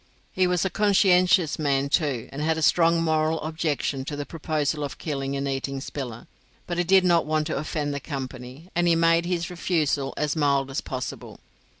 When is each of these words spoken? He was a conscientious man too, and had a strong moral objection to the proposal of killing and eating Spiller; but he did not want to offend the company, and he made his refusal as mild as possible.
He 0.31 0.47
was 0.47 0.65
a 0.65 0.71
conscientious 0.71 1.59
man 1.59 1.87
too, 1.87 2.27
and 2.31 2.41
had 2.41 2.57
a 2.57 2.63
strong 2.63 3.03
moral 3.03 3.39
objection 3.41 4.03
to 4.05 4.15
the 4.15 4.25
proposal 4.25 4.83
of 4.83 4.97
killing 4.97 5.35
and 5.37 5.47
eating 5.47 5.79
Spiller; 5.79 6.25
but 6.65 6.79
he 6.79 6.83
did 6.83 7.05
not 7.05 7.27
want 7.27 7.45
to 7.45 7.55
offend 7.57 7.93
the 7.93 7.99
company, 7.99 8.71
and 8.75 8.87
he 8.87 8.95
made 8.95 9.27
his 9.27 9.51
refusal 9.51 10.15
as 10.17 10.35
mild 10.35 10.71
as 10.71 10.81
possible. 10.81 11.39